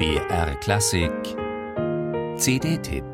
BR 0.00 0.54
Klassik. 0.60 1.12
CD-Tipp 2.38 3.04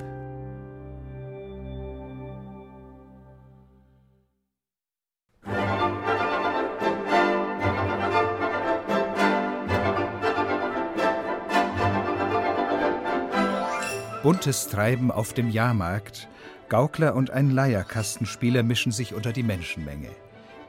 Buntes 14.22 14.68
Treiben 14.68 15.10
auf 15.10 15.32
dem 15.32 15.50
Jahrmarkt, 15.50 16.28
Gaukler 16.68 17.16
und 17.16 17.30
ein 17.30 17.50
Leierkastenspieler 17.50 18.62
mischen 18.62 18.92
sich 18.92 19.12
unter 19.12 19.32
die 19.32 19.42
Menschenmenge. 19.42 20.10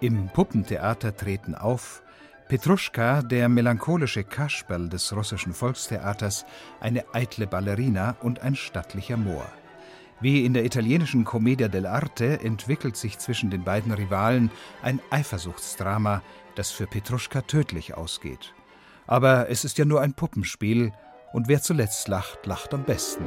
Im 0.01 0.29
Puppentheater 0.29 1.15
treten 1.15 1.53
auf 1.53 2.01
Petruschka, 2.47 3.23
der 3.23 3.49
melancholische 3.49 4.23
Kasperl 4.23 4.87
des 4.87 5.13
russischen 5.13 5.53
Volkstheaters, 5.53 6.45
eine 6.79 7.03
eitle 7.13 7.45
Ballerina 7.45 8.15
und 8.21 8.41
ein 8.41 8.55
stattlicher 8.55 9.17
Moor. 9.17 9.45
Wie 10.21 10.45
in 10.45 10.53
der 10.53 10.63
italienischen 10.63 11.25
Commedia 11.25 11.67
dell'arte 11.67 12.39
entwickelt 12.39 12.95
sich 12.95 13.19
zwischen 13.19 13.49
den 13.49 13.65
beiden 13.65 13.91
Rivalen 13.91 14.49
ein 14.81 15.01
Eifersuchtsdrama, 15.11 16.21
das 16.55 16.71
für 16.71 16.87
Petruschka 16.87 17.41
tödlich 17.41 17.95
ausgeht. 17.95 18.53
Aber 19.07 19.49
es 19.49 19.65
ist 19.65 19.77
ja 19.77 19.83
nur 19.83 20.01
ein 20.01 20.13
Puppenspiel, 20.13 20.93
und 21.33 21.49
wer 21.49 21.61
zuletzt 21.61 22.07
lacht, 22.07 22.45
lacht 22.45 22.73
am 22.73 22.83
besten. 22.83 23.25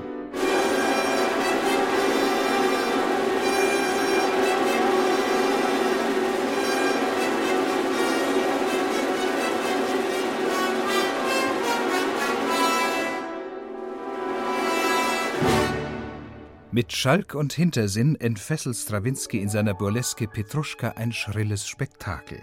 Mit 16.72 16.92
Schalk 16.92 17.34
und 17.34 17.52
Hintersinn 17.52 18.14
entfesselt 18.14 18.76
Strawinski 18.76 19.38
in 19.38 19.48
seiner 19.48 19.74
Burleske 19.74 20.28
Petruschka 20.28 20.90
ein 20.90 21.10
schrilles 21.10 21.66
Spektakel. 21.66 22.40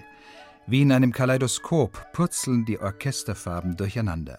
Wie 0.65 0.81
in 0.81 0.91
einem 0.91 1.13
Kaleidoskop 1.13 2.11
purzeln 2.11 2.65
die 2.65 2.77
Orchesterfarben 2.77 3.77
durcheinander. 3.77 4.37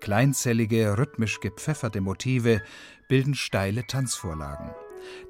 Kleinzellige, 0.00 0.98
rhythmisch 0.98 1.40
gepfefferte 1.40 2.02
Motive 2.02 2.60
bilden 3.08 3.34
steile 3.34 3.86
Tanzvorlagen. 3.86 4.72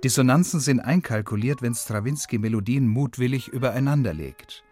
Dissonanzen 0.03 0.59
sind 0.59 0.81
einkalkuliert, 0.81 1.63
wenn 1.63 1.77
Strawinski 1.77 2.39
Melodien 2.39 2.89
mutwillig 2.89 3.47
übereinanderlegt. 3.47 4.65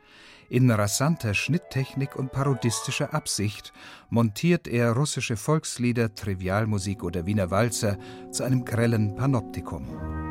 In 0.48 0.70
rasanter 0.70 1.34
Schnitttechnik 1.34 2.16
und 2.16 2.32
parodistischer 2.32 3.14
Absicht 3.14 3.72
montiert 4.10 4.68
er 4.68 4.92
russische 4.92 5.36
Volkslieder, 5.36 6.14
Trivialmusik 6.14 7.02
oder 7.02 7.26
Wiener 7.26 7.50
Walzer 7.50 7.98
zu 8.30 8.44
einem 8.44 8.64
grellen 8.64 9.14
Panoptikum. 9.16 10.23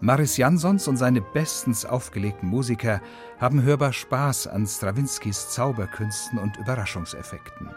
Maris 0.00 0.36
Jansons 0.36 0.88
und 0.88 0.98
seine 0.98 1.22
bestens 1.22 1.86
aufgelegten 1.86 2.48
Musiker 2.48 3.00
haben 3.38 3.62
hörbar 3.62 3.94
Spaß 3.94 4.46
an 4.46 4.66
Strawinskys 4.66 5.50
Zauberkünsten 5.50 6.38
und 6.38 6.58
Überraschungseffekten. 6.58 7.70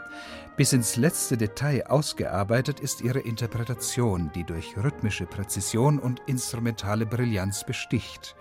Bis 0.58 0.74
ins 0.74 0.98
letzte 0.98 1.38
Detail 1.38 1.88
ausgearbeitet 1.88 2.82
ist 2.82 3.00
ihre 3.02 3.20
Interpretation, 3.20 4.32
die 4.36 4.44
durch 4.44 4.76
rhythmische 4.76 5.26
Präzision 5.26 5.98
und 5.98 6.22
instrumentale 6.26 7.06
Brillanz 7.06 7.64
besticht. 7.64 8.36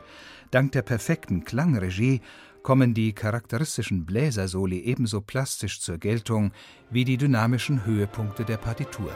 Dank 0.51 0.73
der 0.73 0.83
perfekten 0.83 1.45
Klangregie 1.45 2.21
kommen 2.65 2.95
die 2.95 3.13
charakteristischen 3.13 4.05
Bläsersoli 4.05 4.81
ebenso 4.81 5.21
plastisch 5.21 5.81
zur 5.81 5.99
Geltung 5.99 6.51
wie 6.91 7.05
die 7.05 7.17
dynamischen 7.17 7.87
Höhepunkte 7.87 8.45
der 8.45 8.57
Partitur. 8.57 9.13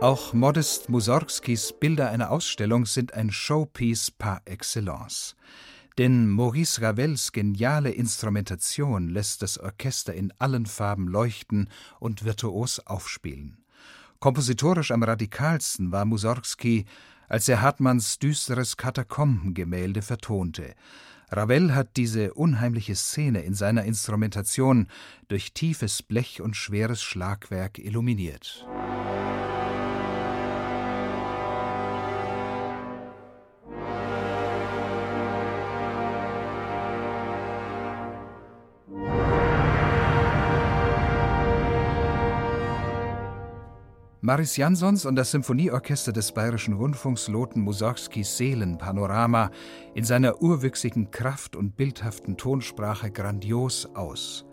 Auch 0.00 0.34
Modest 0.34 0.90
Mussorgskis 0.90 1.72
Bilder 1.72 2.10
einer 2.10 2.30
Ausstellung 2.30 2.84
sind 2.84 3.14
ein 3.14 3.30
Showpiece 3.30 4.10
par 4.10 4.42
excellence. 4.44 5.36
Denn 5.96 6.28
Maurice 6.28 6.82
Ravels 6.82 7.32
geniale 7.32 7.90
Instrumentation 7.92 9.08
lässt 9.08 9.40
das 9.40 9.56
Orchester 9.56 10.12
in 10.12 10.34
allen 10.38 10.66
Farben 10.66 11.08
leuchten 11.08 11.70
und 11.98 12.26
virtuos 12.26 12.78
aufspielen. 12.80 13.56
Kompositorisch 14.20 14.90
am 14.90 15.02
radikalsten 15.02 15.92
war 15.92 16.04
Mussorgsky, 16.04 16.84
als 17.26 17.48
er 17.48 17.62
Hartmanns 17.62 18.18
düsteres 18.18 18.76
Katakombengemälde 18.76 20.02
vertonte. 20.02 20.74
Ravel 21.30 21.74
hat 21.74 21.96
diese 21.96 22.34
unheimliche 22.34 22.96
Szene 22.96 23.40
in 23.40 23.54
seiner 23.54 23.84
Instrumentation 23.84 24.88
durch 25.28 25.54
tiefes 25.54 26.02
Blech 26.02 26.42
und 26.42 26.54
schweres 26.54 27.02
Schlagwerk 27.02 27.78
illuminiert. 27.78 28.66
Maris 44.26 44.56
Jansons 44.56 45.06
und 45.06 45.14
das 45.14 45.30
Symphonieorchester 45.30 46.10
des 46.10 46.32
Bayerischen 46.32 46.74
Rundfunks 46.74 47.28
loten 47.28 47.60
Mussorgskis 47.60 48.36
Seelenpanorama 48.36 49.52
in 49.94 50.02
seiner 50.02 50.42
urwüchsigen 50.42 51.12
Kraft 51.12 51.54
und 51.54 51.76
bildhaften 51.76 52.36
Tonsprache 52.36 53.12
grandios 53.12 53.88
aus. 53.94 54.44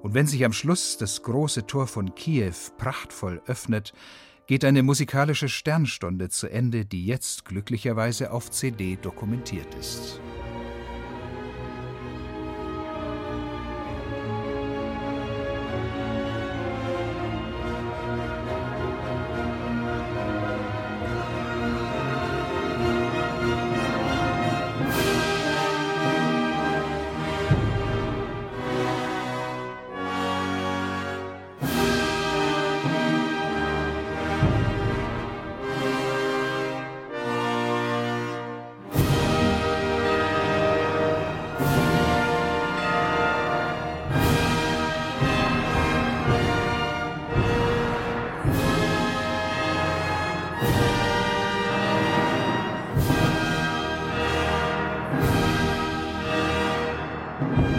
Und 0.00 0.14
wenn 0.14 0.26
sich 0.26 0.42
am 0.46 0.54
Schluss 0.54 0.96
das 0.96 1.22
große 1.22 1.66
Tor 1.66 1.86
von 1.86 2.14
Kiew 2.14 2.54
prachtvoll 2.78 3.42
öffnet, 3.44 3.92
geht 4.46 4.64
eine 4.64 4.82
musikalische 4.82 5.50
Sternstunde 5.50 6.30
zu 6.30 6.48
Ende, 6.48 6.86
die 6.86 7.04
jetzt 7.04 7.44
glücklicherweise 7.44 8.32
auf 8.32 8.50
CD 8.50 8.96
dokumentiert 8.96 9.74
ist. 9.74 10.18
you 57.40 57.69